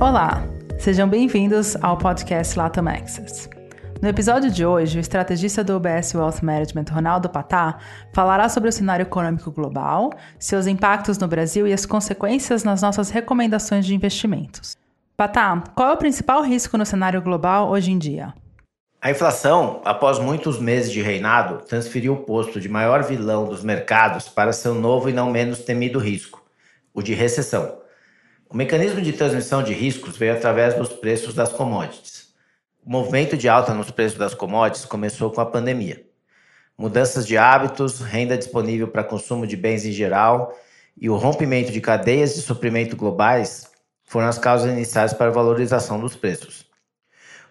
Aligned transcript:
Olá, 0.00 0.46
sejam 0.78 1.08
bem-vindos 1.08 1.74
ao 1.82 1.98
podcast 1.98 2.56
Latam 2.56 2.86
Access. 2.86 3.50
No 4.00 4.08
episódio 4.08 4.48
de 4.48 4.64
hoje, 4.64 4.96
o 4.96 5.00
estrategista 5.00 5.64
do 5.64 5.76
UBS 5.76 6.14
Wealth 6.14 6.40
Management, 6.40 6.84
Ronaldo 6.92 7.28
Patá, 7.28 7.78
falará 8.14 8.48
sobre 8.48 8.68
o 8.68 8.72
cenário 8.72 9.02
econômico 9.02 9.50
global, 9.50 10.12
seus 10.38 10.68
impactos 10.68 11.18
no 11.18 11.26
Brasil 11.26 11.66
e 11.66 11.72
as 11.72 11.84
consequências 11.84 12.62
nas 12.62 12.80
nossas 12.80 13.10
recomendações 13.10 13.84
de 13.84 13.92
investimentos. 13.92 14.76
Patá, 15.16 15.64
qual 15.74 15.90
é 15.90 15.92
o 15.94 15.98
principal 15.98 16.44
risco 16.44 16.78
no 16.78 16.86
cenário 16.86 17.20
global 17.20 17.68
hoje 17.68 17.90
em 17.90 17.98
dia? 17.98 18.32
A 19.02 19.10
inflação, 19.10 19.82
após 19.84 20.20
muitos 20.20 20.60
meses 20.60 20.92
de 20.92 21.02
reinado, 21.02 21.64
transferiu 21.66 22.12
o 22.12 22.22
posto 22.22 22.60
de 22.60 22.68
maior 22.68 23.02
vilão 23.02 23.46
dos 23.46 23.64
mercados 23.64 24.28
para 24.28 24.52
seu 24.52 24.76
novo 24.76 25.10
e 25.10 25.12
não 25.12 25.28
menos 25.28 25.58
temido 25.58 25.98
risco, 25.98 26.40
o 26.94 27.02
de 27.02 27.14
recessão. 27.14 27.87
O 28.50 28.56
mecanismo 28.56 29.02
de 29.02 29.12
transmissão 29.12 29.62
de 29.62 29.74
riscos 29.74 30.16
veio 30.16 30.32
através 30.32 30.74
dos 30.74 30.88
preços 30.88 31.34
das 31.34 31.52
commodities. 31.52 32.28
O 32.82 32.90
movimento 32.90 33.36
de 33.36 33.46
alta 33.46 33.74
nos 33.74 33.90
preços 33.90 34.18
das 34.18 34.32
commodities 34.32 34.86
começou 34.86 35.30
com 35.30 35.42
a 35.42 35.46
pandemia. 35.46 36.02
Mudanças 36.76 37.26
de 37.26 37.36
hábitos, 37.36 38.00
renda 38.00 38.38
disponível 38.38 38.88
para 38.88 39.04
consumo 39.04 39.46
de 39.46 39.54
bens 39.54 39.84
em 39.84 39.92
geral 39.92 40.56
e 40.96 41.10
o 41.10 41.16
rompimento 41.16 41.70
de 41.70 41.78
cadeias 41.78 42.36
de 42.36 42.40
suprimento 42.40 42.96
globais 42.96 43.70
foram 44.02 44.28
as 44.28 44.38
causas 44.38 44.72
iniciais 44.72 45.12
para 45.12 45.26
a 45.26 45.34
valorização 45.34 46.00
dos 46.00 46.16
preços. 46.16 46.64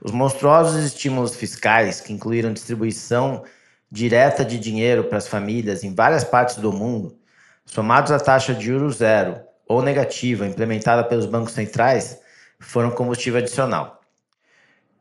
Os 0.02 0.12
monstruosos 0.12 0.84
estímulos 0.84 1.36
fiscais, 1.36 2.02
que 2.02 2.12
incluíram 2.12 2.52
distribuição 2.52 3.44
direta 3.92 4.44
de 4.44 4.58
dinheiro 4.58 5.04
para 5.04 5.20
as 5.20 5.28
famílias 5.28 5.84
em 5.84 5.94
várias 5.94 6.23
partes 6.23 6.56
do 6.56 6.73
mundo, 6.73 7.20
somados 7.66 8.12
à 8.12 8.20
taxa 8.20 8.56
de 8.56 8.66
juros 8.66 8.95
zero 8.95 9.47
ou 9.68 9.82
negativa 9.82 10.48
implementada 10.48 11.04
pelos 11.04 11.26
bancos 11.26 11.54
centrais, 11.54 12.20
foram 12.60 12.92
combustível 12.92 13.40
adicional. 13.40 14.02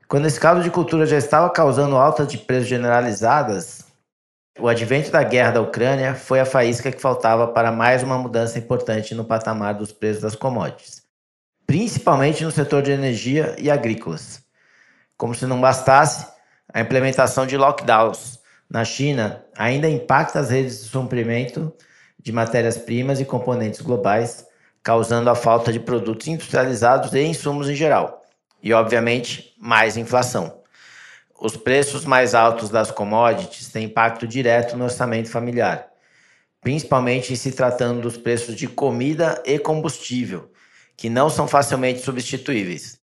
Quando 0.08 0.26
esse 0.26 0.38
caldo 0.38 0.62
de 0.62 0.70
cultura 0.70 1.04
já 1.06 1.16
estava 1.16 1.50
causando 1.50 1.96
altas 1.96 2.28
de 2.28 2.38
preços 2.38 2.68
generalizadas, 2.68 3.84
o 4.58 4.68
advento 4.68 5.10
da 5.10 5.22
guerra 5.22 5.52
da 5.52 5.60
Ucrânia 5.60 6.14
foi 6.14 6.40
a 6.40 6.46
faísca 6.46 6.90
que 6.90 7.00
faltava 7.00 7.48
para 7.48 7.72
mais 7.72 8.02
uma 8.02 8.16
mudança 8.16 8.58
importante 8.58 9.14
no 9.14 9.24
patamar 9.24 9.74
dos 9.74 9.92
preços 9.92 10.22
das 10.22 10.34
commodities, 10.34 11.02
principalmente 11.66 12.44
no 12.44 12.50
setor 12.50 12.82
de 12.82 12.92
energia 12.92 13.54
e 13.58 13.70
agrícolas. 13.70 14.42
Como 15.16 15.34
se 15.34 15.44
não 15.44 15.60
bastasse, 15.60 16.26
a 16.72 16.80
implementação 16.80 17.46
de 17.46 17.56
lockdowns 17.56 18.38
na 18.70 18.84
China 18.84 19.44
ainda 19.56 19.88
impacta 19.88 20.40
as 20.40 20.50
redes 20.50 20.84
de 20.84 20.88
suprimento 20.88 21.72
de 22.18 22.32
matérias-primas 22.32 23.20
e 23.20 23.24
componentes 23.24 23.80
globais, 23.80 24.45
causando 24.86 25.28
a 25.28 25.34
falta 25.34 25.72
de 25.72 25.80
produtos 25.80 26.28
industrializados 26.28 27.12
e 27.12 27.20
insumos 27.20 27.68
em 27.68 27.74
geral, 27.74 28.22
e, 28.62 28.72
obviamente, 28.72 29.52
mais 29.58 29.96
inflação. 29.96 30.62
Os 31.40 31.56
preços 31.56 32.04
mais 32.04 32.36
altos 32.36 32.70
das 32.70 32.92
commodities 32.92 33.68
têm 33.68 33.86
impacto 33.86 34.28
direto 34.28 34.76
no 34.76 34.84
orçamento 34.84 35.28
familiar, 35.28 35.88
principalmente 36.60 37.32
em 37.32 37.36
se 37.36 37.50
tratando 37.50 38.00
dos 38.00 38.16
preços 38.16 38.54
de 38.54 38.68
comida 38.68 39.42
e 39.44 39.58
combustível, 39.58 40.52
que 40.96 41.10
não 41.10 41.28
são 41.28 41.48
facilmente 41.48 41.98
substituíveis. 42.02 43.00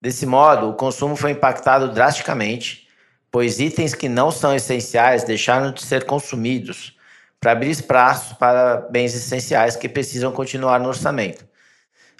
Desse 0.00 0.24
modo, 0.24 0.70
o 0.70 0.74
consumo 0.74 1.16
foi 1.16 1.32
impactado 1.32 1.92
drasticamente, 1.92 2.86
pois 3.28 3.58
itens 3.58 3.92
que 3.92 4.08
não 4.08 4.30
são 4.30 4.54
essenciais 4.54 5.24
deixaram 5.24 5.72
de 5.72 5.82
ser 5.82 6.04
consumidos 6.04 6.96
para 7.42 7.50
abrir 7.50 7.70
espaço 7.70 8.36
para 8.36 8.86
bens 8.88 9.16
essenciais 9.16 9.74
que 9.74 9.88
precisam 9.88 10.30
continuar 10.30 10.78
no 10.78 10.86
orçamento. 10.86 11.44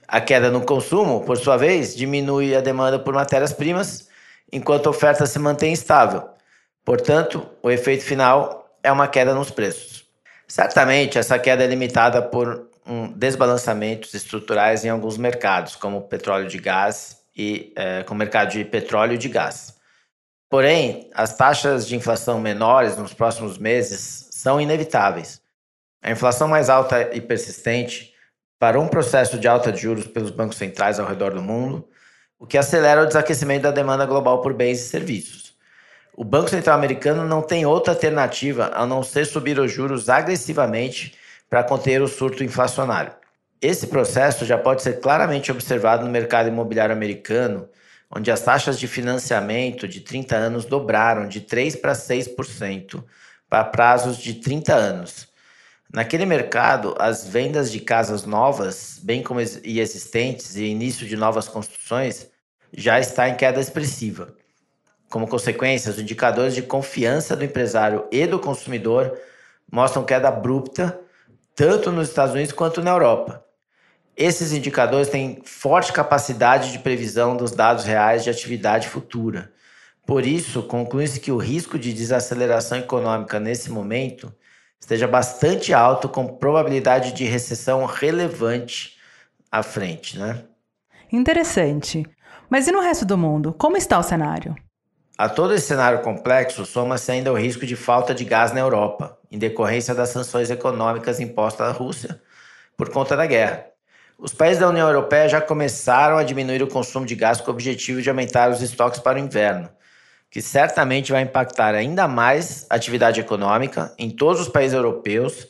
A 0.09 0.21
queda 0.21 0.51
no 0.51 0.63
consumo, 0.63 1.21
por 1.25 1.39
sua 1.39 1.57
vez, 1.57 1.95
diminui 1.95 2.57
a 2.57 2.61
demanda 2.61 2.99
por 2.99 3.15
matérias-primas, 3.15 4.09
enquanto 4.53 4.89
a 4.89 4.91
oferta 4.91 5.25
se 5.25 5.39
mantém 5.39 5.73
estável. 5.73 6.29
Portanto, 6.85 7.49
o 7.63 7.71
efeito 7.71 8.03
final 8.03 8.69
é 8.83 8.91
uma 8.91 9.07
queda 9.07 9.33
nos 9.33 9.49
preços. 9.49 10.05
Certamente, 10.49 11.17
essa 11.17 11.39
queda 11.39 11.63
é 11.63 11.69
limitada 11.69 12.21
por 12.21 12.69
um 12.85 13.07
desbalançamentos 13.13 14.13
estruturais 14.15 14.85
em 14.85 14.89
alguns 14.89 15.17
mercados, 15.17 15.77
como 15.77 16.03
petróleo 16.03 16.49
de 16.49 16.59
gás 16.59 17.19
e 17.37 17.73
é, 17.77 18.03
com 18.03 18.13
o 18.13 18.19
mercado 18.19 18.51
de 18.51 18.65
petróleo 18.65 19.17
de 19.17 19.29
gás. 19.29 19.77
Porém, 20.51 21.09
as 21.15 21.37
taxas 21.37 21.87
de 21.87 21.95
inflação 21.95 22.41
menores 22.41 22.97
nos 22.97 23.15
próximos 23.15 23.57
meses 23.57 24.32
são 24.43 24.61
inevitáveis. 24.61 25.41
A 26.03 26.11
inflação 26.11 26.49
mais 26.49 26.69
alta 26.69 27.15
e 27.15 27.21
persistente 27.21 28.13
parou 28.59 28.83
um 28.83 28.89
processo 28.89 29.39
de 29.39 29.47
alta 29.47 29.71
de 29.71 29.81
juros 29.81 30.05
pelos 30.05 30.33
bancos 30.33 30.57
centrais 30.57 30.99
ao 30.99 31.07
redor 31.07 31.33
do 31.33 31.41
mundo, 31.41 31.89
o 32.41 32.45
que 32.45 32.59
acelera 32.59 33.05
o 33.05 33.07
desaquecimento 33.07 33.63
da 33.63 33.71
demanda 33.71 34.05
global 34.05 34.43
por 34.43 34.53
bens 34.53 34.81
e 34.81 34.89
serviços. 34.89 35.55
O 36.17 36.25
Banco 36.25 36.51
Central 36.51 36.77
americano 36.77 37.25
não 37.25 37.41
tem 37.41 37.65
outra 37.65 37.93
alternativa 37.93 38.73
a 38.75 38.85
não 38.85 39.05
ser 39.05 39.27
subir 39.27 39.61
os 39.61 39.71
juros 39.71 40.09
agressivamente 40.09 41.15
para 41.49 41.63
conter 41.63 42.03
o 42.03 42.09
surto 42.09 42.43
inflacionário. 42.43 43.13
Esse 43.61 43.87
processo 43.87 44.45
já 44.45 44.59
pode 44.59 44.83
ser 44.83 44.99
claramente 44.99 45.53
observado 45.53 46.05
no 46.05 46.11
mercado 46.11 46.49
imobiliário 46.49 46.93
americano, 46.93 47.69
onde 48.11 48.29
as 48.29 48.41
taxas 48.41 48.77
de 48.77 48.89
financiamento 48.89 49.87
de 49.87 50.01
30 50.01 50.35
anos 50.35 50.65
dobraram 50.65 51.29
de 51.29 51.43
3% 51.43 51.81
para 51.81 51.93
6% 51.93 53.05
para 53.53 53.65
prazos 53.65 54.17
de 54.17 54.33
30 54.33 54.75
anos. 54.75 55.29
Naquele 55.93 56.25
mercado, 56.25 56.97
as 56.99 57.27
vendas 57.27 57.71
de 57.71 57.81
casas 57.81 58.25
novas, 58.25 58.99
bem 59.03 59.23
como 59.23 59.43
e 59.43 59.79
existentes 59.79 60.57
e 60.57 60.65
início 60.65 61.07
de 61.07 61.19
novas 61.19 61.49
construções, 61.49 62.31
já 62.73 62.99
está 62.99 63.29
em 63.29 63.37
queda 63.37 63.61
expressiva. 63.61 64.35
Como 65.11 65.29
consequência, 65.29 65.91
os 65.91 65.99
indicadores 65.99 66.55
de 66.55 66.63
confiança 66.63 67.37
do 67.37 67.45
empresário 67.45 68.07
e 68.11 68.27
do 68.27 68.39
consumidor 68.39 69.19
mostram 69.71 70.03
queda 70.03 70.29
abrupta 70.29 70.99
tanto 71.55 71.93
nos 71.93 72.09
Estados 72.09 72.33
Unidos 72.33 72.55
quanto 72.55 72.83
na 72.83 72.93
Europa. 72.93 73.45
Esses 74.17 74.53
indicadores 74.53 75.09
têm 75.09 75.43
forte 75.45 75.93
capacidade 75.93 76.73
de 76.73 76.79
previsão 76.79 77.37
dos 77.37 77.53
dados 77.53 77.85
reais 77.85 78.25
de 78.25 78.31
atividade 78.31 78.89
futura. 78.89 79.53
Por 80.07 80.27
isso, 80.27 80.63
conclui-se 80.63 81.21
que 81.21 81.33
o 81.33 81.37
risco 81.37 81.79
de 81.79 81.93
desaceleração 81.93 82.79
econômica 82.79 83.39
nesse 83.39 83.71
momento 83.71 84.33
esteja 84.81 85.07
bastante 85.07 85.73
alto, 85.73 86.09
com 86.09 86.27
probabilidade 86.27 87.13
de 87.13 87.25
recessão 87.25 87.85
relevante 87.85 88.99
à 89.51 89.63
frente. 89.63 90.19
Né? 90.19 90.43
Interessante. 91.13 92.05
Mas 92.51 92.67
e 92.67 92.73
no 92.73 92.81
resto 92.81 93.05
do 93.05 93.17
mundo? 93.17 93.55
Como 93.57 93.77
está 93.77 93.99
o 93.99 94.03
cenário? 94.03 94.57
A 95.17 95.29
todo 95.29 95.55
esse 95.55 95.67
cenário 95.67 96.01
complexo, 96.01 96.67
soma-se 96.67 97.13
ainda 97.13 97.33
o 97.33 97.37
risco 97.37 97.65
de 97.65 97.77
falta 97.77 98.15
de 98.15 98.25
gás 98.25 98.53
na 98.53 98.61
Europa, 98.61 99.17
em 99.31 99.39
decorrência 99.39 99.95
das 99.95 100.09
sanções 100.09 100.51
econômicas 100.51 101.21
impostas 101.21 101.69
à 101.69 101.71
Rússia 101.71 102.21
por 102.77 102.91
conta 102.91 103.17
da 103.17 103.27
guerra. 103.27 103.67
Os 104.19 104.35
países 104.35 104.59
da 104.59 104.69
União 104.69 104.87
Europeia 104.87 105.29
já 105.29 105.41
começaram 105.41 106.17
a 106.17 106.25
diminuir 106.25 106.63
o 106.63 106.67
consumo 106.67 107.07
de 107.07 107.15
gás 107.15 107.41
com 107.41 107.51
o 107.51 107.55
objetivo 107.55 108.03
de 108.03 108.09
aumentar 108.09 108.51
os 108.51 108.63
estoques 108.63 109.01
para 109.01 109.19
o 109.19 109.21
inverno, 109.21 109.69
que 110.33 110.43
certamente 110.43 111.13
vai 111.13 111.23
impactar 111.23 111.75
ainda 111.75 112.09
mais 112.09 112.67
a 112.69 112.75
atividade 112.75 113.21
econômica 113.21 113.95
em 113.97 114.11
todos 114.11 114.41
os 114.41 114.49
países 114.49 114.75
europeus, 114.75 115.47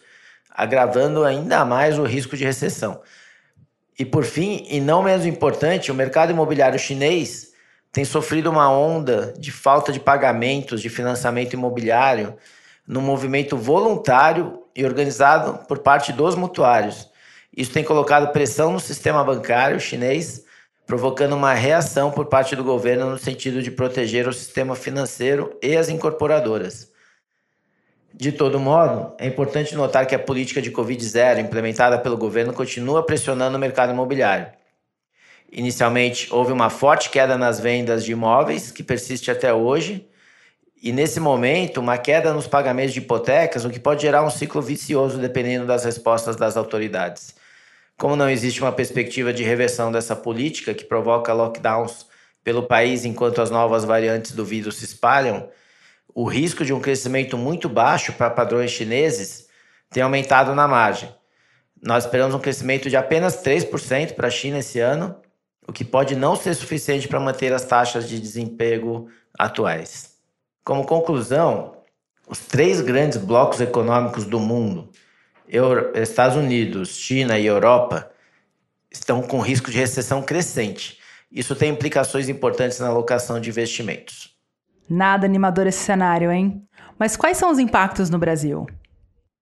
agravando 0.50 1.24
ainda 1.24 1.64
mais 1.64 1.98
o 1.98 2.04
risco 2.04 2.36
de 2.36 2.44
recessão. 2.44 3.00
E 3.98 4.04
por 4.04 4.24
fim, 4.24 4.66
e 4.68 4.78
não 4.78 5.02
menos 5.02 5.24
importante, 5.24 5.90
o 5.90 5.94
mercado 5.94 6.32
imobiliário 6.32 6.78
chinês 6.78 7.52
tem 7.90 8.04
sofrido 8.04 8.50
uma 8.50 8.70
onda 8.70 9.32
de 9.38 9.50
falta 9.50 9.90
de 9.90 10.00
pagamentos 10.00 10.82
de 10.82 10.90
financiamento 10.90 11.54
imobiliário 11.54 12.36
no 12.86 13.00
movimento 13.00 13.56
voluntário 13.56 14.64
e 14.76 14.84
organizado 14.84 15.64
por 15.66 15.78
parte 15.78 16.12
dos 16.12 16.34
mutuários 16.34 17.10
isso 17.54 17.70
tem 17.70 17.84
colocado 17.84 18.32
pressão 18.32 18.72
no 18.72 18.80
sistema 18.80 19.22
bancário 19.22 19.78
chinês, 19.78 20.42
provocando 20.92 21.32
uma 21.32 21.54
reação 21.54 22.10
por 22.10 22.26
parte 22.26 22.54
do 22.54 22.62
governo 22.62 23.08
no 23.08 23.18
sentido 23.18 23.62
de 23.62 23.70
proteger 23.70 24.28
o 24.28 24.32
sistema 24.32 24.76
financeiro 24.76 25.58
e 25.62 25.74
as 25.74 25.88
incorporadoras. 25.88 26.92
De 28.12 28.30
todo 28.30 28.60
modo, 28.60 29.14
é 29.18 29.26
importante 29.26 29.74
notar 29.74 30.06
que 30.06 30.14
a 30.14 30.18
política 30.18 30.60
de 30.60 30.70
Covid-0 30.70 31.38
implementada 31.38 31.98
pelo 31.98 32.18
governo 32.18 32.52
continua 32.52 33.02
pressionando 33.06 33.56
o 33.56 33.58
mercado 33.58 33.90
imobiliário. 33.90 34.48
Inicialmente, 35.50 36.28
houve 36.30 36.52
uma 36.52 36.68
forte 36.68 37.08
queda 37.08 37.38
nas 37.38 37.58
vendas 37.58 38.04
de 38.04 38.12
imóveis, 38.12 38.70
que 38.70 38.82
persiste 38.82 39.30
até 39.30 39.50
hoje, 39.50 40.06
e 40.82 40.92
nesse 40.92 41.18
momento, 41.18 41.80
uma 41.80 41.96
queda 41.96 42.34
nos 42.34 42.46
pagamentos 42.46 42.92
de 42.92 42.98
hipotecas, 42.98 43.64
o 43.64 43.70
que 43.70 43.80
pode 43.80 44.02
gerar 44.02 44.22
um 44.22 44.30
ciclo 44.30 44.60
vicioso 44.60 45.16
dependendo 45.16 45.64
das 45.64 45.86
respostas 45.86 46.36
das 46.36 46.54
autoridades. 46.54 47.34
Como 48.02 48.16
não 48.16 48.28
existe 48.28 48.60
uma 48.60 48.72
perspectiva 48.72 49.32
de 49.32 49.44
reversão 49.44 49.92
dessa 49.92 50.16
política 50.16 50.74
que 50.74 50.84
provoca 50.84 51.32
lockdowns 51.32 52.04
pelo 52.42 52.64
país 52.64 53.04
enquanto 53.04 53.40
as 53.40 53.48
novas 53.48 53.84
variantes 53.84 54.32
do 54.32 54.44
vírus 54.44 54.78
se 54.78 54.86
espalham, 54.86 55.48
o 56.12 56.24
risco 56.24 56.64
de 56.64 56.72
um 56.72 56.80
crescimento 56.80 57.38
muito 57.38 57.68
baixo 57.68 58.12
para 58.14 58.28
padrões 58.28 58.72
chineses 58.72 59.46
tem 59.88 60.02
aumentado 60.02 60.52
na 60.52 60.66
margem. 60.66 61.14
Nós 61.80 62.02
esperamos 62.02 62.34
um 62.34 62.40
crescimento 62.40 62.90
de 62.90 62.96
apenas 62.96 63.40
3% 63.40 64.14
para 64.14 64.26
a 64.26 64.32
China 64.32 64.58
esse 64.58 64.80
ano, 64.80 65.14
o 65.64 65.72
que 65.72 65.84
pode 65.84 66.16
não 66.16 66.34
ser 66.34 66.54
suficiente 66.54 67.06
para 67.06 67.20
manter 67.20 67.52
as 67.52 67.64
taxas 67.64 68.08
de 68.08 68.18
desemprego 68.18 69.08
atuais. 69.38 70.16
Como 70.64 70.84
conclusão, 70.84 71.76
os 72.28 72.40
três 72.40 72.80
grandes 72.80 73.18
blocos 73.18 73.60
econômicos 73.60 74.24
do 74.24 74.40
mundo, 74.40 74.90
Estados 75.94 76.36
Unidos, 76.36 76.96
China 76.96 77.38
e 77.38 77.44
Europa, 77.44 78.10
estão 78.90 79.20
com 79.22 79.40
risco 79.40 79.70
de 79.70 79.76
recessão 79.76 80.22
crescente. 80.22 80.98
Isso 81.30 81.54
tem 81.54 81.70
implicações 81.70 82.28
importantes 82.28 82.78
na 82.78 82.88
alocação 82.88 83.38
de 83.38 83.50
investimentos. 83.50 84.34
Nada 84.88 85.26
animador 85.26 85.66
esse 85.66 85.78
cenário, 85.78 86.30
hein? 86.30 86.66
Mas 86.98 87.16
quais 87.16 87.36
são 87.36 87.50
os 87.50 87.58
impactos 87.58 88.10
no 88.10 88.18
Brasil? 88.18 88.66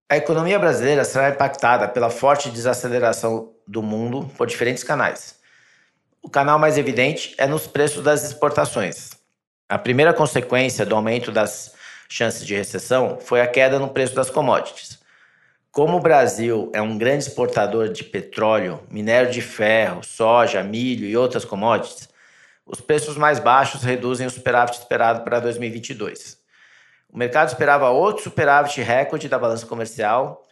A 0.09 0.17
economia 0.17 0.59
brasileira 0.59 1.05
será 1.05 1.31
impactada 1.31 1.87
pela 1.87 2.11
forte 2.11 2.51
desaceleração 2.51 3.53
do 3.67 3.83
mundo 3.83 4.29
por 4.37 4.47
diferentes 4.47 4.83
canais. 4.83 5.37
O 6.23 6.29
canal 6.29 6.59
mais 6.59 6.77
evidente 6.77 7.35
é 7.39 7.47
nos 7.47 7.67
preços 7.67 8.03
das 8.03 8.25
exportações. 8.25 9.11
A 9.69 9.79
primeira 9.79 10.13
consequência 10.13 10.85
do 10.85 10.97
aumento 10.97 11.31
das 11.31 11.75
chances 12.09 12.45
de 12.45 12.55
recessão 12.55 13.19
foi 13.21 13.41
a 13.41 13.47
queda 13.47 13.79
no 13.79 13.89
preço 13.89 14.15
das 14.15 14.29
commodities. 14.29 15.00
Como 15.73 15.99
o 15.99 16.01
Brasil 16.01 16.69
é 16.75 16.83
um 16.83 16.99
grande 16.99 17.25
exportador 17.25 17.91
de 17.91 18.03
petróleo, 18.03 18.81
minério 18.91 19.31
de 19.31 19.41
ferro, 19.41 20.03
soja, 20.03 20.65
milho 20.65 21.07
e 21.07 21.17
outras 21.17 21.45
commodities, 21.45 22.09
os 22.67 22.81
preços 22.81 23.17
mais 23.17 23.39
baixos 23.39 23.85
reduzem 23.85 24.27
o 24.27 24.31
superávit 24.31 24.79
esperado 24.79 25.23
para 25.23 25.39
2022. 25.39 26.39
O 27.09 27.17
mercado 27.17 27.49
esperava 27.49 27.89
outro 27.91 28.25
superávit 28.25 28.81
recorde 28.81 29.29
da 29.29 29.39
balança 29.39 29.65
comercial 29.65 30.45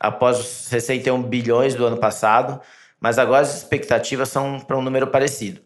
após 0.00 0.40
os 0.40 0.46
61 0.46 1.22
bilhões 1.22 1.76
do 1.76 1.86
ano 1.86 1.96
passado, 1.96 2.60
mas 3.00 3.18
agora 3.18 3.42
as 3.42 3.56
expectativas 3.56 4.28
são 4.28 4.58
para 4.58 4.76
um 4.76 4.82
número 4.82 5.06
parecido. 5.06 5.60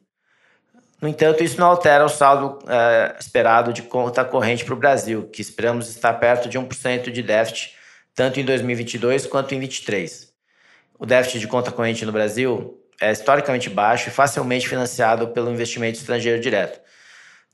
No 1.01 1.09
entanto, 1.09 1.43
isso 1.43 1.59
não 1.59 1.69
altera 1.69 2.05
o 2.05 2.09
saldo 2.09 2.59
é, 2.69 3.17
esperado 3.19 3.73
de 3.73 3.81
conta 3.83 4.25
corrente 4.27 4.63
para 4.63 4.75
o 4.75 4.77
Brasil, 4.77 5.27
que 5.33 5.41
esperamos 5.41 5.89
estar 5.89 6.13
perto 6.15 6.51
de 6.51 6.59
1% 6.59 7.11
de 7.11 7.23
déficit, 7.23 7.80
tanto 8.15 8.41
em 8.41 8.45
2022 8.45 9.27
quanto 9.27 9.55
em 9.55 9.59
2023. 9.59 10.33
O 10.99 11.07
déficit 11.07 11.41
de 11.41 11.49
conta 11.49 11.73
corrente 11.73 12.05
no 12.05 12.13
Brasil 12.13 12.79
é 13.01 13.11
historicamente 13.11 13.71
baixo 13.71 14.09
e 14.09 14.13
facilmente 14.13 14.69
financiado 14.69 15.29
pelo 15.29 15.51
investimento 15.51 15.99
estrangeiro 15.99 16.41
direto. 16.41 16.81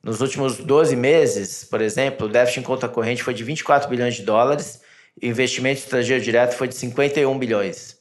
Nos 0.03 0.21
últimos 0.21 0.59
12 0.59 0.97
meses, 0.97 1.65
por 1.65 1.81
exemplo, 1.81 2.27
o 2.27 2.31
déficit 2.31 2.61
em 2.61 2.63
conta 2.63 2.89
corrente 2.89 3.23
foi 3.23 3.35
de 3.35 3.45
24 3.45 3.89
bilhões 3.89 4.15
de 4.15 4.23
dólares 4.23 4.81
e 5.21 5.29
o 5.29 5.31
investimento 5.31 5.81
estrangeiro 5.81 6.23
direto 6.23 6.55
foi 6.55 6.69
de 6.69 6.75
51 6.75 7.39
bilhões. 7.39 7.97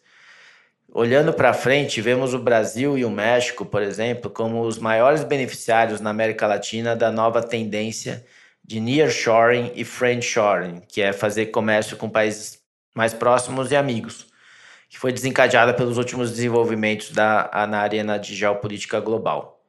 Olhando 0.97 1.33
para 1.33 1.53
frente, 1.53 1.99
vemos 1.99 2.33
o 2.33 2.39
Brasil 2.39 2.97
e 2.97 3.03
o 3.03 3.09
México, 3.09 3.65
por 3.65 3.81
exemplo, 3.81 4.31
como 4.31 4.61
os 4.61 4.77
maiores 4.77 5.23
beneficiários 5.23 5.99
na 5.99 6.09
América 6.09 6.47
Latina 6.47 6.95
da 6.95 7.11
nova 7.11 7.43
tendência 7.43 8.25
de 8.67 8.79
nearshoring 8.79 9.71
e 9.75 9.85
friendshoring, 9.85 10.81
que 10.87 11.01
é 11.01 11.13
fazer 11.13 11.47
comércio 11.47 11.95
com 11.97 12.09
países 12.09 12.59
mais 12.95 13.13
próximos 13.13 13.71
e 13.71 13.75
amigos, 13.75 14.27
que 14.89 14.97
foi 14.97 15.11
desencadeada 15.11 15.73
pelos 15.73 15.97
últimos 15.97 16.31
desenvolvimentos 16.31 17.11
da, 17.11 17.67
na 17.69 17.79
arena 17.79 18.17
de 18.17 18.33
geopolítica 18.33 18.99
global. 18.99 19.61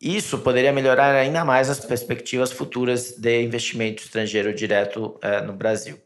Isso 0.00 0.38
poderia 0.38 0.72
melhorar 0.72 1.14
ainda 1.14 1.44
mais 1.44 1.70
as 1.70 1.80
perspectivas 1.80 2.50
futuras 2.50 3.12
de 3.12 3.42
investimento 3.42 4.02
estrangeiro 4.02 4.52
direto 4.52 5.16
eh, 5.22 5.40
no 5.40 5.52
Brasil. 5.52 5.98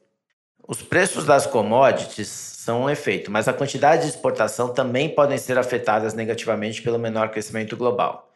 Os 0.67 0.82
preços 0.82 1.25
das 1.25 1.46
commodities 1.46 2.29
são 2.29 2.82
um 2.82 2.90
efeito, 2.90 3.31
mas 3.31 3.49
a 3.49 3.52
quantidade 3.55 4.02
de 4.02 4.08
exportação 4.08 4.75
também 4.75 5.08
podem 5.08 5.38
ser 5.38 5.56
afetadas 5.56 6.12
negativamente 6.12 6.82
pelo 6.82 6.99
menor 6.99 7.31
crescimento 7.31 7.76
global. 7.76 8.28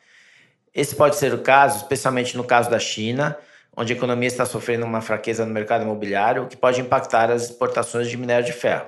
Esse 0.74 0.96
pode 0.96 1.16
ser 1.16 1.34
o 1.34 1.42
caso, 1.42 1.78
especialmente 1.78 2.36
no 2.36 2.44
caso 2.44 2.70
da 2.70 2.78
China, 2.78 3.36
onde 3.76 3.92
a 3.92 3.96
economia 3.96 4.28
está 4.28 4.46
sofrendo 4.46 4.86
uma 4.86 5.02
fraqueza 5.02 5.44
no 5.44 5.52
mercado 5.52 5.82
imobiliário, 5.82 6.46
que 6.46 6.56
pode 6.56 6.80
impactar 6.80 7.30
as 7.30 7.44
exportações 7.44 8.08
de 8.08 8.16
minério 8.16 8.44
de 8.44 8.52
ferro. 8.52 8.86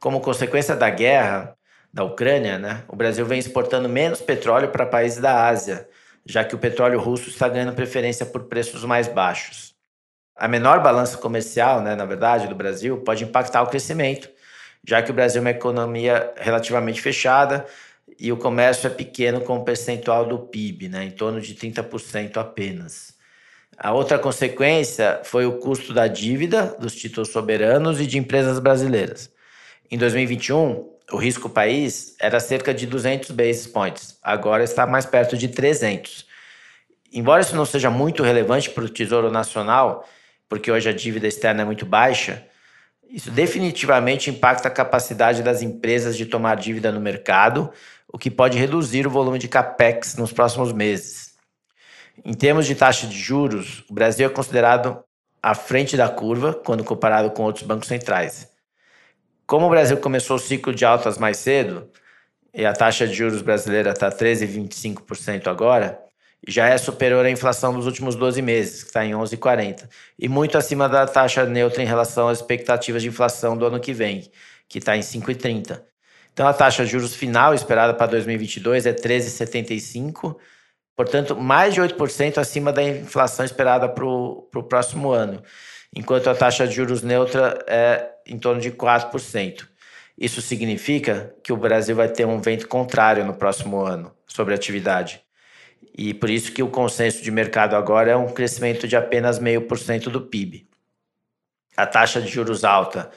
Como 0.00 0.20
consequência 0.20 0.74
da 0.74 0.90
guerra 0.90 1.56
da 1.92 2.02
Ucrânia, 2.02 2.58
né, 2.58 2.82
o 2.88 2.96
Brasil 2.96 3.24
vem 3.24 3.38
exportando 3.38 3.88
menos 3.88 4.20
petróleo 4.20 4.68
para 4.70 4.84
países 4.84 5.18
da 5.18 5.46
Ásia, 5.46 5.88
já 6.26 6.42
que 6.44 6.54
o 6.54 6.58
petróleo 6.58 6.98
russo 6.98 7.28
está 7.28 7.48
ganhando 7.48 7.74
preferência 7.74 8.26
por 8.26 8.44
preços 8.44 8.84
mais 8.84 9.06
baixos. 9.06 9.74
A 10.36 10.48
menor 10.48 10.82
balança 10.82 11.16
comercial, 11.16 11.80
né, 11.80 11.94
na 11.94 12.04
verdade, 12.04 12.48
do 12.48 12.54
Brasil 12.54 12.98
pode 13.02 13.22
impactar 13.22 13.62
o 13.62 13.68
crescimento, 13.68 14.28
já 14.84 15.00
que 15.00 15.10
o 15.12 15.14
Brasil 15.14 15.38
é 15.38 15.40
uma 15.40 15.50
economia 15.50 16.32
relativamente 16.36 17.00
fechada 17.00 17.64
e 18.18 18.32
o 18.32 18.36
comércio 18.36 18.86
é 18.86 18.90
pequeno 18.90 19.40
como 19.40 19.64
percentual 19.64 20.26
do 20.26 20.38
PIB, 20.38 20.88
né, 20.88 21.04
em 21.04 21.10
torno 21.10 21.40
de 21.40 21.54
30% 21.54 22.36
apenas. 22.36 23.14
A 23.76 23.92
outra 23.92 24.18
consequência 24.18 25.20
foi 25.24 25.46
o 25.46 25.58
custo 25.58 25.92
da 25.92 26.06
dívida 26.06 26.76
dos 26.78 26.94
títulos 26.94 27.30
soberanos 27.30 28.00
e 28.00 28.06
de 28.06 28.18
empresas 28.18 28.58
brasileiras. 28.58 29.30
Em 29.90 29.98
2021, 29.98 30.90
o 31.12 31.16
risco 31.16 31.48
país 31.48 32.16
era 32.20 32.40
cerca 32.40 32.72
de 32.72 32.86
200 32.86 33.30
basis 33.32 33.66
points, 33.66 34.18
agora 34.22 34.64
está 34.64 34.86
mais 34.86 35.04
perto 35.04 35.36
de 35.36 35.48
300. 35.48 36.26
Embora 37.12 37.42
isso 37.42 37.54
não 37.54 37.66
seja 37.66 37.90
muito 37.90 38.22
relevante 38.22 38.70
para 38.70 38.84
o 38.84 38.88
Tesouro 38.88 39.30
Nacional, 39.30 40.08
porque 40.48 40.70
hoje 40.70 40.88
a 40.88 40.92
dívida 40.92 41.26
externa 41.26 41.62
é 41.62 41.64
muito 41.64 41.84
baixa, 41.84 42.44
isso 43.14 43.30
definitivamente 43.30 44.28
impacta 44.28 44.66
a 44.66 44.70
capacidade 44.72 45.40
das 45.40 45.62
empresas 45.62 46.16
de 46.16 46.26
tomar 46.26 46.56
dívida 46.56 46.90
no 46.90 47.00
mercado, 47.00 47.70
o 48.12 48.18
que 48.18 48.28
pode 48.28 48.58
reduzir 48.58 49.06
o 49.06 49.10
volume 49.10 49.38
de 49.38 49.46
capex 49.46 50.16
nos 50.16 50.32
próximos 50.32 50.72
meses. 50.72 51.36
Em 52.24 52.34
termos 52.34 52.66
de 52.66 52.74
taxa 52.74 53.06
de 53.06 53.16
juros, 53.16 53.84
o 53.88 53.94
Brasil 53.94 54.26
é 54.26 54.28
considerado 54.28 54.98
à 55.40 55.54
frente 55.54 55.96
da 55.96 56.08
curva 56.08 56.54
quando 56.54 56.82
comparado 56.82 57.30
com 57.30 57.44
outros 57.44 57.64
bancos 57.64 57.86
centrais. 57.86 58.48
Como 59.46 59.66
o 59.66 59.70
Brasil 59.70 59.96
começou 59.98 60.34
o 60.34 60.40
ciclo 60.40 60.74
de 60.74 60.84
altas 60.84 61.16
mais 61.16 61.36
cedo, 61.36 61.88
e 62.52 62.66
a 62.66 62.72
taxa 62.72 63.06
de 63.06 63.14
juros 63.14 63.42
brasileira 63.42 63.92
está 63.92 64.10
13,25% 64.10 65.46
agora, 65.46 66.03
já 66.46 66.68
é 66.68 66.76
superior 66.76 67.24
à 67.24 67.30
inflação 67.30 67.72
dos 67.72 67.86
últimos 67.86 68.14
12 68.14 68.42
meses, 68.42 68.82
que 68.82 68.88
está 68.90 69.04
em 69.04 69.12
11,40, 69.12 69.88
e 70.18 70.28
muito 70.28 70.58
acima 70.58 70.88
da 70.88 71.06
taxa 71.06 71.44
neutra 71.46 71.82
em 71.82 71.86
relação 71.86 72.28
às 72.28 72.38
expectativas 72.38 73.02
de 73.02 73.08
inflação 73.08 73.56
do 73.56 73.66
ano 73.66 73.80
que 73.80 73.92
vem, 73.92 74.30
que 74.68 74.78
está 74.78 74.96
em 74.96 75.00
5,30. 75.00 75.82
Então 76.32 76.46
a 76.46 76.52
taxa 76.52 76.84
de 76.84 76.90
juros 76.90 77.14
final 77.14 77.54
esperada 77.54 77.94
para 77.94 78.08
2022 78.08 78.86
é 78.86 78.92
13,75, 78.92 80.36
portanto, 80.96 81.36
mais 81.36 81.74
de 81.74 81.80
8% 81.80 82.38
acima 82.38 82.72
da 82.72 82.82
inflação 82.82 83.44
esperada 83.44 83.88
para 83.88 84.04
o 84.04 84.62
próximo 84.68 85.12
ano, 85.12 85.42
enquanto 85.94 86.28
a 86.28 86.34
taxa 86.34 86.66
de 86.66 86.74
juros 86.74 87.02
neutra 87.02 87.58
é 87.66 88.10
em 88.26 88.38
torno 88.38 88.60
de 88.60 88.70
4%. 88.72 89.66
Isso 90.16 90.40
significa 90.40 91.34
que 91.42 91.52
o 91.52 91.56
Brasil 91.56 91.96
vai 91.96 92.08
ter 92.08 92.26
um 92.26 92.40
vento 92.40 92.68
contrário 92.68 93.24
no 93.24 93.34
próximo 93.34 93.80
ano 93.80 94.12
sobre 94.26 94.54
a 94.54 94.56
atividade. 94.56 95.24
E 95.96 96.14
por 96.14 96.30
isso 96.30 96.52
que 96.52 96.62
o 96.62 96.68
consenso 96.68 97.22
de 97.22 97.30
mercado 97.30 97.74
agora 97.74 98.12
é 98.12 98.16
um 98.16 98.32
crescimento 98.32 98.86
de 98.86 98.96
apenas 98.96 99.38
meio 99.38 99.62
por 99.62 99.78
cento 99.78 100.10
do 100.10 100.20
PIB. 100.20 100.66
A 101.76 101.86
taxa 101.86 102.20
de 102.20 102.28
juros 102.28 102.64
alta 102.64 103.10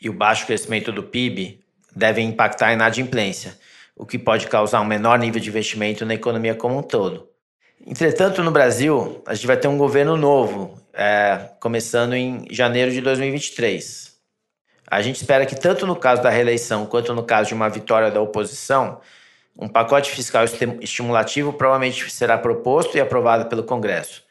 e 0.00 0.08
o 0.08 0.12
baixo 0.12 0.46
crescimento 0.46 0.90
do 0.90 1.02
PIB 1.02 1.60
devem 1.94 2.28
impactar 2.28 2.68
a 2.68 2.72
inadimplência, 2.72 3.58
o 3.94 4.06
que 4.06 4.18
pode 4.18 4.46
causar 4.46 4.80
um 4.80 4.86
menor 4.86 5.18
nível 5.18 5.40
de 5.40 5.48
investimento 5.48 6.06
na 6.06 6.14
economia 6.14 6.54
como 6.54 6.78
um 6.78 6.82
todo. 6.82 7.28
Entretanto, 7.86 8.42
no 8.42 8.50
Brasil, 8.50 9.22
a 9.26 9.34
gente 9.34 9.46
vai 9.46 9.56
ter 9.56 9.68
um 9.68 9.78
governo 9.78 10.16
novo, 10.16 10.78
é, 10.92 11.50
começando 11.60 12.14
em 12.14 12.46
janeiro 12.50 12.90
de 12.90 13.00
2023. 13.00 14.10
A 14.86 15.00
gente 15.02 15.16
espera 15.16 15.46
que, 15.46 15.54
tanto 15.54 15.86
no 15.86 15.96
caso 15.96 16.22
da 16.22 16.30
reeleição 16.30 16.84
quanto 16.84 17.14
no 17.14 17.22
caso 17.22 17.48
de 17.48 17.54
uma 17.54 17.68
vitória 17.68 18.10
da 18.10 18.20
oposição, 18.20 19.00
um 19.60 19.68
pacote 19.68 20.10
fiscal 20.10 20.44
estimulativo 20.80 21.52
provavelmente 21.52 22.10
será 22.10 22.38
proposto 22.38 22.96
e 22.96 23.00
aprovado 23.00 23.46
pelo 23.46 23.62
Congresso. 23.62 24.24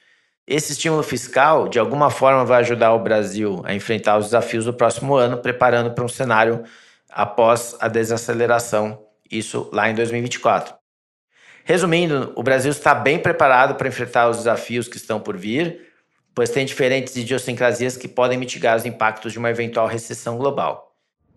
Esse 0.48 0.72
estímulo 0.72 1.04
fiscal, 1.04 1.68
de 1.68 1.78
alguma 1.78 2.10
forma, 2.10 2.44
vai 2.44 2.62
ajudar 2.62 2.94
o 2.94 3.00
Brasil 3.00 3.62
a 3.64 3.76
enfrentar 3.76 4.18
os 4.18 4.26
desafios 4.26 4.66
do 4.66 4.74
próximo 4.74 5.16
ano, 5.16 5.38
preparando 5.38 5.92
para 5.92 6.04
um 6.04 6.10
cenário 6.10 6.64
após 7.08 7.78
a 7.80 7.88
desaceleração, 7.88 9.00
isso 9.32 9.70
lá 9.72 9.88
em 9.88 9.94
2024. 9.94 10.74
Resumindo, 11.64 12.34
o 12.36 12.42
Brasil 12.42 12.72
está 12.72 12.96
bem 12.96 13.20
preparado 13.20 13.76
para 13.76 13.88
enfrentar 13.88 14.28
os 14.28 14.38
desafios 14.38 14.88
que 14.88 14.98
estão 14.98 15.20
por 15.20 15.38
vir, 15.38 15.88
pois 16.34 16.50
tem 16.50 16.66
diferentes 16.66 17.16
idiosincrasias 17.16 17.96
que 17.96 18.08
podem 18.08 18.40
mitigar 18.40 18.76
os 18.76 18.86
impactos 18.88 19.32
de 19.32 19.38
uma 19.38 19.52
eventual 19.52 19.86
recessão 19.86 20.36
global. 20.40 20.96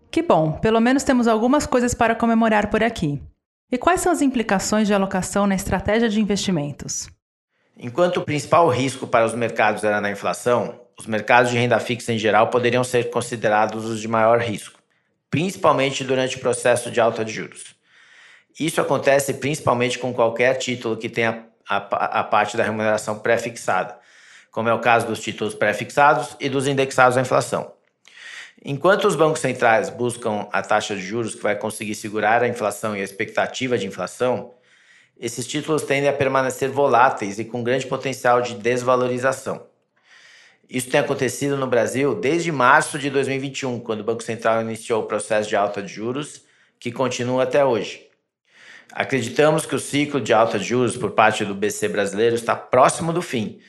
Que 0.09 0.23
bom, 0.23 0.53
pelo 0.53 0.79
menos 0.79 1.03
temos 1.03 1.27
algumas 1.27 1.67
coisas 1.67 1.93
para 1.93 2.15
comemorar 2.15 2.71
por 2.71 2.83
aqui. 2.83 3.21
E 3.73 3.77
quais 3.79 4.01
são 4.01 4.11
as 4.11 4.21
implicações 4.21 4.85
de 4.85 4.93
alocação 4.93 5.47
na 5.47 5.55
estratégia 5.55 6.07
de 6.07 6.21
investimentos? 6.21 7.09
Enquanto 7.75 8.17
o 8.17 8.23
principal 8.23 8.69
risco 8.69 9.07
para 9.07 9.25
os 9.25 9.33
mercados 9.33 9.83
era 9.83 9.99
na 9.99 10.11
inflação, 10.11 10.79
os 10.95 11.07
mercados 11.07 11.49
de 11.49 11.57
renda 11.57 11.79
fixa 11.79 12.13
em 12.13 12.19
geral 12.19 12.51
poderiam 12.51 12.83
ser 12.83 13.09
considerados 13.09 13.85
os 13.85 13.99
de 13.99 14.07
maior 14.07 14.39
risco, 14.39 14.79
principalmente 15.27 16.03
durante 16.03 16.37
o 16.37 16.39
processo 16.39 16.91
de 16.91 17.01
alta 17.01 17.25
de 17.25 17.33
juros. 17.33 17.75
Isso 18.59 18.79
acontece 18.79 19.33
principalmente 19.33 19.97
com 19.97 20.13
qualquer 20.13 20.53
título 20.59 20.95
que 20.95 21.09
tenha 21.09 21.43
a, 21.67 21.77
a, 22.19 22.23
parte 22.23 22.55
da 22.55 22.63
remuneração 22.63 23.17
pré-fixada, 23.17 23.97
como 24.51 24.69
é 24.69 24.73
o 24.75 24.81
caso 24.81 25.07
dos 25.07 25.19
títulos 25.19 25.55
pré-fixados 25.55 26.37
e 26.39 26.47
dos 26.47 26.67
indexados 26.67 27.17
à 27.17 27.21
inflação. 27.21 27.73
Enquanto 28.65 29.05
os 29.05 29.15
bancos 29.15 29.41
centrais 29.41 29.89
buscam 29.89 30.47
a 30.49 30.61
taxa 30.61 30.95
de 30.95 31.01
juros 31.01 31.35
que 31.35 31.43
vai 31.43 31.53
conseguir 31.53 31.95
segurar 31.95 32.41
a 32.41 32.47
inflação 32.47 32.95
e 32.95 33.01
a 33.01 33.03
expectativa 33.03 33.77
de 33.77 33.85
inflação, 33.85 34.53
esses 35.19 35.45
títulos 35.45 35.83
tendem 35.83 36.09
a 36.09 36.13
permanecer 36.13 36.69
voláteis 36.69 37.39
e 37.39 37.43
com 37.43 37.61
grande 37.61 37.85
potencial 37.85 38.41
de 38.41 38.55
desvalorização. 38.55 39.65
Isso 40.69 40.89
tem 40.89 41.01
acontecido 41.01 41.57
no 41.57 41.67
Brasil 41.67 42.15
desde 42.15 42.53
março 42.53 42.97
de 42.97 43.09
2021, 43.09 43.81
quando 43.81 43.99
o 43.99 44.05
Banco 44.05 44.23
Central 44.23 44.61
iniciou 44.61 45.03
o 45.03 45.07
processo 45.07 45.49
de 45.49 45.57
alta 45.57 45.81
de 45.81 45.93
juros, 45.93 46.45
que 46.79 46.89
continua 46.89 47.43
até 47.43 47.65
hoje. 47.65 48.07
Acreditamos 48.93 49.65
que 49.65 49.75
o 49.75 49.79
ciclo 49.79 50.21
de 50.21 50.31
alta 50.31 50.57
de 50.57 50.65
juros 50.65 50.95
por 50.95 51.11
parte 51.11 51.43
do 51.43 51.53
BC 51.53 51.89
brasileiro 51.89 52.35
está 52.35 52.55
próximo 52.55 53.11
do 53.11 53.21
fim. 53.21 53.59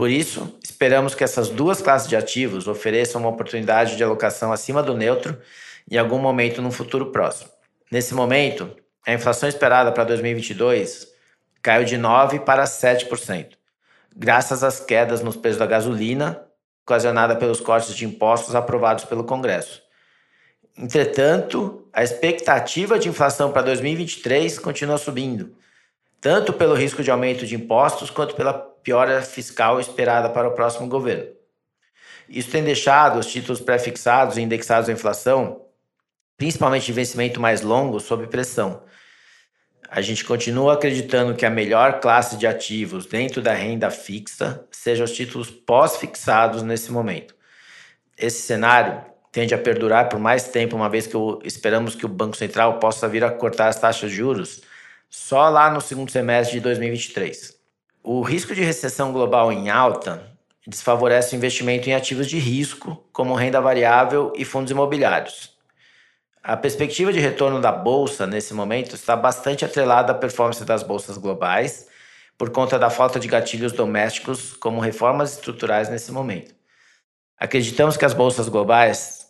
Por 0.00 0.08
isso, 0.08 0.58
esperamos 0.64 1.14
que 1.14 1.22
essas 1.22 1.50
duas 1.50 1.82
classes 1.82 2.08
de 2.08 2.16
ativos 2.16 2.66
ofereçam 2.66 3.20
uma 3.20 3.28
oportunidade 3.28 3.98
de 3.98 4.02
alocação 4.02 4.50
acima 4.50 4.82
do 4.82 4.96
neutro 4.96 5.38
em 5.90 5.98
algum 5.98 6.18
momento 6.18 6.62
no 6.62 6.72
futuro 6.72 7.12
próximo. 7.12 7.50
Nesse 7.92 8.14
momento, 8.14 8.74
a 9.06 9.12
inflação 9.12 9.46
esperada 9.46 9.92
para 9.92 10.04
2022 10.04 11.06
caiu 11.60 11.84
de 11.84 11.98
9% 11.98 12.40
para 12.40 12.64
7% 12.64 13.48
graças 14.16 14.64
às 14.64 14.80
quedas 14.80 15.20
nos 15.20 15.36
preços 15.36 15.58
da 15.58 15.66
gasolina, 15.66 16.46
ocasionada 16.82 17.36
pelos 17.36 17.60
cortes 17.60 17.94
de 17.94 18.06
impostos 18.06 18.54
aprovados 18.54 19.04
pelo 19.04 19.24
Congresso. 19.24 19.82
Entretanto, 20.78 21.86
a 21.92 22.02
expectativa 22.02 22.98
de 22.98 23.10
inflação 23.10 23.52
para 23.52 23.60
2023 23.60 24.58
continua 24.60 24.96
subindo, 24.96 25.54
tanto 26.20 26.52
pelo 26.52 26.74
risco 26.74 27.02
de 27.02 27.10
aumento 27.10 27.46
de 27.46 27.54
impostos 27.54 28.10
quanto 28.10 28.34
pela 28.34 28.52
piora 28.52 29.22
fiscal 29.22 29.80
esperada 29.80 30.28
para 30.30 30.48
o 30.48 30.54
próximo 30.54 30.88
governo. 30.88 31.32
Isso 32.28 32.50
tem 32.50 32.62
deixado 32.62 33.18
os 33.18 33.26
títulos 33.26 33.60
pré-fixados 33.60 34.36
e 34.36 34.42
indexados 34.42 34.88
à 34.88 34.92
inflação, 34.92 35.66
principalmente 36.36 36.86
de 36.86 36.92
vencimento 36.92 37.40
mais 37.40 37.62
longo, 37.62 37.98
sob 38.00 38.26
pressão, 38.26 38.82
a 39.92 40.00
gente 40.00 40.24
continua 40.24 40.74
acreditando 40.74 41.34
que 41.34 41.44
a 41.44 41.50
melhor 41.50 41.98
classe 41.98 42.36
de 42.36 42.46
ativos 42.46 43.06
dentro 43.06 43.42
da 43.42 43.52
renda 43.52 43.90
fixa 43.90 44.64
seja 44.70 45.02
os 45.02 45.10
títulos 45.10 45.50
pós-fixados 45.50 46.62
nesse 46.62 46.92
momento. 46.92 47.34
Esse 48.16 48.40
cenário 48.42 49.02
tende 49.32 49.52
a 49.52 49.58
perdurar 49.58 50.08
por 50.08 50.20
mais 50.20 50.46
tempo, 50.46 50.76
uma 50.76 50.88
vez 50.88 51.08
que 51.08 51.16
esperamos 51.42 51.96
que 51.96 52.06
o 52.06 52.08
Banco 52.08 52.36
Central 52.36 52.78
possa 52.78 53.08
vir 53.08 53.24
a 53.24 53.32
cortar 53.32 53.66
as 53.66 53.80
taxas 53.80 54.12
de 54.12 54.16
juros 54.16 54.62
só 55.10 55.48
lá 55.48 55.68
no 55.68 55.80
segundo 55.80 56.10
semestre 56.10 56.58
de 56.58 56.60
2023. 56.60 57.58
O 58.02 58.22
risco 58.22 58.54
de 58.54 58.62
recessão 58.62 59.12
global 59.12 59.52
em 59.52 59.68
alta 59.68 60.30
desfavorece 60.66 61.34
o 61.34 61.36
investimento 61.36 61.90
em 61.90 61.94
ativos 61.94 62.28
de 62.28 62.38
risco, 62.38 63.04
como 63.12 63.34
renda 63.34 63.60
variável 63.60 64.32
e 64.36 64.44
fundos 64.44 64.70
imobiliários. 64.70 65.58
A 66.42 66.56
perspectiva 66.56 67.12
de 67.12 67.18
retorno 67.18 67.60
da 67.60 67.72
bolsa 67.72 68.26
nesse 68.26 68.54
momento 68.54 68.94
está 68.94 69.16
bastante 69.16 69.64
atrelada 69.64 70.12
à 70.12 70.14
performance 70.14 70.64
das 70.64 70.82
bolsas 70.82 71.18
globais, 71.18 71.88
por 72.38 72.50
conta 72.50 72.78
da 72.78 72.88
falta 72.88 73.20
de 73.20 73.28
gatilhos 73.28 73.72
domésticos 73.72 74.54
como 74.54 74.80
reformas 74.80 75.34
estruturais 75.34 75.90
nesse 75.90 76.12
momento. 76.12 76.54
Acreditamos 77.36 77.96
que 77.96 78.04
as 78.04 78.14
bolsas 78.14 78.48
globais 78.48 79.26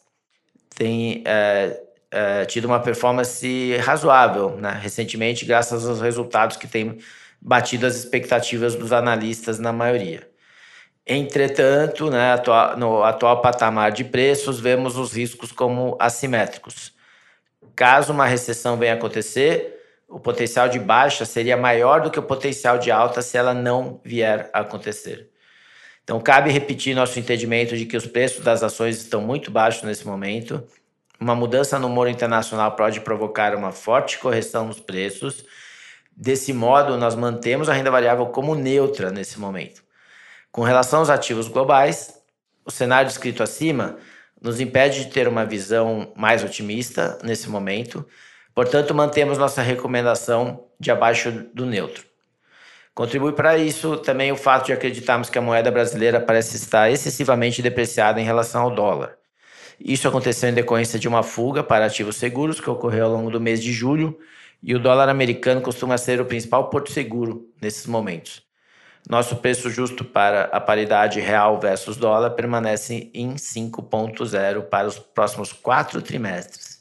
têm 0.77 1.25
é, 1.27 1.81
é, 2.11 2.45
tido 2.45 2.65
uma 2.65 2.81
performance 2.81 3.77
razoável 3.77 4.57
né, 4.57 4.79
recentemente, 4.81 5.45
graças 5.45 5.89
aos 5.89 6.01
resultados 6.01 6.57
que 6.57 6.67
têm 6.67 6.99
batido 7.41 7.87
as 7.87 7.97
expectativas 7.97 8.75
dos 8.75 8.93
analistas 8.93 9.59
na 9.59 9.73
maioria. 9.73 10.29
Entretanto, 11.07 12.11
né, 12.11 12.37
no 12.77 13.03
atual 13.03 13.41
patamar 13.41 13.91
de 13.93 14.05
preços, 14.05 14.61
vemos 14.61 14.97
os 14.97 15.13
riscos 15.13 15.51
como 15.51 15.97
assimétricos. 15.99 16.93
Caso 17.75 18.13
uma 18.13 18.27
recessão 18.27 18.77
venha 18.77 18.95
acontecer, 18.95 19.81
o 20.09 20.21
potencial 20.21 20.69
de 20.69 20.79
baixa 20.79 21.25
seria 21.25 21.57
maior 21.57 22.03
do 22.03 22.11
que 22.11 22.19
o 22.19 22.23
potencial 22.23 22.79
de 22.79 22.91
alta 22.91 23.23
se 23.23 23.39
ela 23.39 23.55
não 23.55 24.01
vier 24.05 24.51
a 24.53 24.61
acontecer. 24.61 25.31
Então, 26.03 26.21
cabe 26.21 26.51
repetir 26.51 26.95
nosso 26.95 27.19
entendimento 27.19 27.77
de 27.77 27.87
que 27.87 27.97
os 27.97 28.07
preços 28.07 28.45
das 28.45 28.63
ações 28.63 28.97
estão 28.97 29.21
muito 29.21 29.51
baixos 29.51 29.85
nesse 29.85 30.07
momento. 30.07 30.67
Uma 31.21 31.35
mudança 31.35 31.79
no 31.79 31.87
humor 31.87 32.09
internacional 32.09 32.73
pode 32.73 33.03
provocar 33.03 33.55
uma 33.55 33.73
forte 33.73 34.19
correção 34.19 34.67
nos 34.67 34.81
preços. 34.81 35.45
Desse 36.17 36.51
modo, 36.51 36.97
nós 36.97 37.15
mantemos 37.15 37.69
a 37.69 37.75
renda 37.75 37.91
variável 37.91 38.25
como 38.29 38.55
neutra 38.55 39.11
nesse 39.11 39.39
momento. 39.39 39.83
Com 40.51 40.63
relação 40.63 41.01
aos 41.01 41.11
ativos 41.11 41.47
globais, 41.47 42.19
o 42.65 42.71
cenário 42.71 43.07
descrito 43.07 43.43
acima 43.43 43.99
nos 44.41 44.61
impede 44.61 45.05
de 45.05 45.11
ter 45.11 45.29
uma 45.29 45.45
visão 45.45 46.11
mais 46.17 46.43
otimista 46.43 47.19
nesse 47.23 47.51
momento. 47.51 48.07
Portanto, 48.55 48.95
mantemos 48.95 49.37
nossa 49.37 49.61
recomendação 49.61 50.69
de 50.81 50.91
abaixo 50.91 51.31
do 51.53 51.67
neutro. 51.67 52.03
Contribui 52.95 53.33
para 53.33 53.59
isso 53.59 53.99
também 53.99 54.33
o 54.33 54.37
fato 54.37 54.67
de 54.67 54.73
acreditarmos 54.73 55.29
que 55.29 55.39
a 55.39 55.43
moeda 55.43 55.71
brasileira 55.71 56.19
parece 56.19 56.57
estar 56.57 56.91
excessivamente 56.91 57.61
depreciada 57.61 58.19
em 58.19 58.25
relação 58.25 58.63
ao 58.63 58.75
dólar. 58.75 59.20
Isso 59.83 60.07
aconteceu 60.07 60.51
em 60.51 60.55
decorrência 60.55 60.99
de 60.99 61.09
uma 61.09 61.23
fuga 61.23 61.63
para 61.63 61.87
ativos 61.87 62.17
seguros 62.17 62.61
que 62.61 62.69
ocorreu 62.69 63.07
ao 63.07 63.13
longo 63.13 63.31
do 63.31 63.41
mês 63.41 63.63
de 63.63 63.73
julho, 63.73 64.19
e 64.63 64.75
o 64.75 64.79
dólar 64.79 65.09
americano 65.09 65.63
costuma 65.63 65.97
ser 65.97 66.21
o 66.21 66.27
principal 66.27 66.69
porto 66.69 66.93
seguro 66.93 67.49
nesses 67.63 67.87
momentos. 67.87 68.43
Nosso 69.09 69.37
preço 69.37 69.71
justo 69.71 70.05
para 70.05 70.45
a 70.53 70.61
paridade 70.61 71.19
real 71.19 71.59
versus 71.59 71.97
dólar 71.97 72.31
permanece 72.31 73.11
em 73.15 73.35
5,0 73.35 74.65
para 74.65 74.87
os 74.87 74.99
próximos 74.99 75.53
quatro 75.53 76.03
trimestres. 76.03 76.81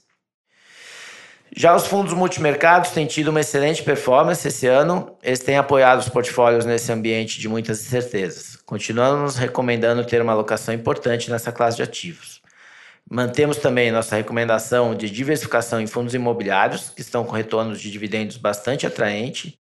Já 1.56 1.76
os 1.76 1.88
fundos 1.88 2.14
multimercados 2.14 2.92
têm 2.92 3.08
tido 3.08 3.30
uma 3.30 3.40
excelente 3.40 3.82
performance 3.82 4.48
esse 4.48 4.68
ano. 4.68 5.18
Eles 5.24 5.40
têm 5.40 5.58
apoiado 5.58 6.00
os 6.00 6.10
portfólios 6.10 6.66
nesse 6.66 6.92
ambiente 6.92 7.40
de 7.40 7.50
muitas 7.50 7.82
incertezas. 7.82 8.56
Continuamos 8.58 9.36
recomendando 9.36 10.06
ter 10.06 10.22
uma 10.22 10.34
alocação 10.34 10.74
importante 10.74 11.32
nessa 11.32 11.52
classe 11.52 11.78
de 11.78 11.84
ativos. 11.84 12.39
Mantemos 13.12 13.58
também 13.58 13.92
nossa 13.92 14.16
recomendação 14.16 14.94
de 14.94 15.10
diversificação 15.10 15.82
em 15.82 15.88
fundos 15.88 16.14
imobiliários, 16.14 16.92
que 16.92 17.02
estão 17.02 17.26
com 17.26 17.32
retornos 17.32 17.82
de 17.82 17.90
dividendos 17.90 18.38
bastante 18.38 18.86
atraente, 18.86 19.60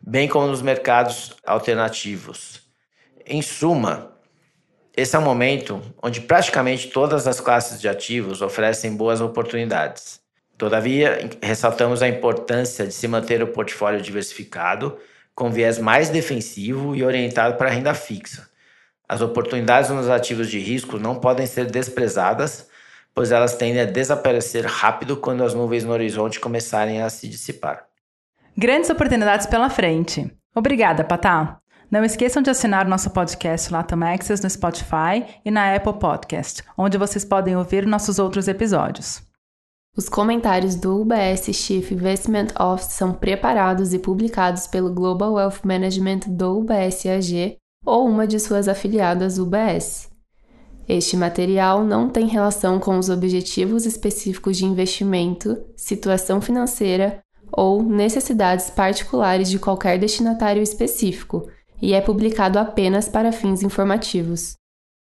bem 0.00 0.28
como 0.28 0.46
nos 0.46 0.62
mercados 0.62 1.34
alternativos. 1.44 2.62
Em 3.26 3.42
suma, 3.42 4.12
esse 4.96 5.16
é 5.16 5.18
um 5.18 5.22
momento 5.22 5.82
onde 6.00 6.20
praticamente 6.20 6.86
todas 6.86 7.26
as 7.26 7.40
classes 7.40 7.80
de 7.80 7.88
ativos 7.88 8.40
oferecem 8.40 8.94
boas 8.94 9.20
oportunidades. 9.20 10.20
Todavia, 10.56 11.28
ressaltamos 11.42 12.00
a 12.00 12.06
importância 12.06 12.86
de 12.86 12.94
se 12.94 13.08
manter 13.08 13.42
o 13.42 13.48
portfólio 13.48 14.00
diversificado, 14.00 14.96
com 15.34 15.50
viés 15.50 15.80
mais 15.80 16.10
defensivo 16.10 16.94
e 16.94 17.02
orientado 17.02 17.56
para 17.56 17.70
a 17.70 17.72
renda 17.72 17.92
fixa. 17.92 18.48
As 19.08 19.20
oportunidades 19.20 19.90
nos 19.90 20.08
ativos 20.08 20.48
de 20.48 20.60
risco 20.60 20.96
não 20.96 21.16
podem 21.16 21.44
ser 21.44 21.66
desprezadas, 21.66 22.68
pois 23.14 23.30
elas 23.30 23.54
tendem 23.54 23.82
a 23.82 23.86
desaparecer 23.86 24.66
rápido 24.66 25.16
quando 25.16 25.44
as 25.44 25.54
nuvens 25.54 25.84
no 25.84 25.92
horizonte 25.92 26.40
começarem 26.40 27.00
a 27.00 27.08
se 27.08 27.28
dissipar. 27.28 27.86
Grandes 28.56 28.90
oportunidades 28.90 29.46
pela 29.46 29.70
frente. 29.70 30.30
Obrigada, 30.54 31.04
Patá. 31.04 31.58
Não 31.90 32.04
esqueçam 32.04 32.42
de 32.42 32.50
assinar 32.50 32.86
o 32.86 32.88
nosso 32.88 33.10
podcast 33.10 33.72
Latam 33.72 34.02
Access 34.02 34.42
no 34.42 34.50
Spotify 34.50 35.24
e 35.44 35.50
na 35.50 35.74
Apple 35.74 35.94
Podcast, 35.94 36.62
onde 36.76 36.98
vocês 36.98 37.24
podem 37.24 37.56
ouvir 37.56 37.86
nossos 37.86 38.18
outros 38.18 38.48
episódios. 38.48 39.22
Os 39.96 40.08
comentários 40.08 40.74
do 40.74 41.02
UBS 41.02 41.44
Chief 41.52 41.92
Investment 41.92 42.48
Office 42.58 42.94
são 42.94 43.12
preparados 43.12 43.94
e 43.94 43.98
publicados 43.98 44.66
pelo 44.66 44.92
Global 44.92 45.34
Wealth 45.34 45.60
Management 45.64 46.20
do 46.26 46.58
UBS 46.58 47.06
AG 47.06 47.58
ou 47.86 48.08
uma 48.08 48.26
de 48.26 48.40
suas 48.40 48.66
afiliadas 48.66 49.38
UBS. 49.38 50.13
Este 50.88 51.16
material 51.16 51.82
não 51.82 52.08
tem 52.08 52.26
relação 52.26 52.78
com 52.78 52.98
os 52.98 53.08
objetivos 53.08 53.86
específicos 53.86 54.56
de 54.56 54.66
investimento, 54.66 55.56
situação 55.76 56.40
financeira 56.40 57.20
ou 57.50 57.82
necessidades 57.82 58.68
particulares 58.68 59.48
de 59.48 59.58
qualquer 59.58 59.98
destinatário 59.98 60.62
específico 60.62 61.48
e 61.80 61.94
é 61.94 62.00
publicado 62.00 62.58
apenas 62.58 63.08
para 63.08 63.32
fins 63.32 63.62
informativos. 63.62 64.56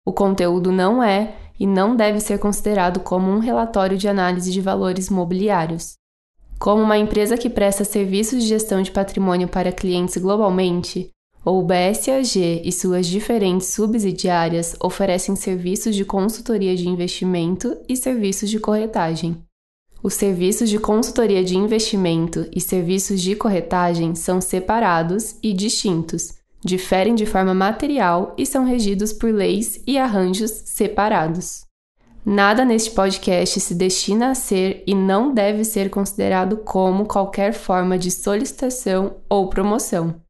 O 0.06 0.12
conteúdo 0.12 0.72
não 0.72 1.02
é 1.02 1.36
e 1.60 1.66
não 1.68 1.96
deve 1.96 2.20
ser 2.20 2.40
considerado 2.40 3.00
como 3.00 3.32
um 3.32 3.40
relatório 3.40 3.98
de 3.98 4.08
análise 4.08 4.52
de 4.52 4.62
valores 4.62 5.10
mobiliários. 5.10 5.94
Como 6.60 6.82
uma 6.82 6.98
empresa 6.98 7.38
que 7.38 7.50
presta 7.50 7.84
serviços 7.84 8.42
de 8.42 8.50
gestão 8.50 8.82
de 8.82 8.92
patrimônio 8.92 9.48
para 9.48 9.72
clientes 9.72 10.18
globalmente, 10.18 11.12
o 11.44 11.64
BSAG 11.64 12.62
e 12.64 12.72
suas 12.72 13.08
diferentes 13.08 13.70
subsidiárias 13.70 14.76
oferecem 14.80 15.36
serviços 15.36 15.96
de 15.96 16.06
consultoria 16.06 16.76
de 16.76 16.88
investimento 16.88 17.76
e 17.90 17.98
serviços 17.98 18.50
de 18.50 18.60
corretagem. 18.60 19.42
Os 20.04 20.14
serviços 20.14 20.70
de 20.70 20.78
consultoria 20.78 21.44
de 21.44 21.58
investimento 21.58 22.48
e 22.56 22.62
serviços 22.62 23.22
de 23.22 23.36
corretagem 23.36 24.14
são 24.14 24.40
separados 24.40 25.36
e 25.42 25.52
distintos, 25.52 26.34
diferem 26.64 27.16
de 27.16 27.26
forma 27.26 27.56
material 27.56 28.36
e 28.38 28.46
são 28.46 28.64
regidos 28.64 29.12
por 29.12 29.34
leis 29.34 29.82
e 29.88 29.98
arranjos 29.98 30.52
separados. 30.66 31.66
Nada 32.24 32.64
neste 32.64 32.92
podcast 32.92 33.60
se 33.60 33.74
destina 33.74 34.30
a 34.30 34.36
ser 34.36 34.84
e 34.86 34.94
não 34.94 35.34
deve 35.34 35.64
ser 35.64 35.90
considerado 35.90 36.58
como 36.58 37.08
qualquer 37.08 37.52
forma 37.52 37.98
de 37.98 38.12
solicitação 38.12 39.16
ou 39.28 39.50
promoção. 39.50 40.21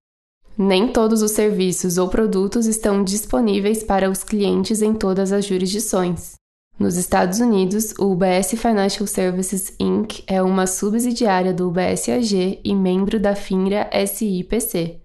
Nem 0.64 0.90
todos 0.90 1.24
os 1.24 1.32
serviços 1.32 1.98
ou 1.98 2.08
produtos 2.08 2.68
estão 2.68 3.04
disponíveis 3.04 3.84
para 3.84 4.12
os 4.12 4.24
clientes 4.24 4.84
em 4.84 4.94
todas 4.94 5.32
as 5.32 5.44
jurisdições. 5.44 6.34
Nos 6.78 6.98
Estados 6.98 7.40
Unidos, 7.40 7.96
o 7.98 8.12
UBS 8.12 8.52
Financial 8.52 9.08
Services 9.08 9.74
Inc. 9.80 10.24
é 10.28 10.40
uma 10.40 10.68
subsidiária 10.68 11.52
do 11.52 11.68
UBS 11.68 12.10
AG 12.10 12.60
e 12.64 12.76
membro 12.76 13.20
da 13.20 13.34
FINRA 13.34 13.90
SIPC. 14.06 15.02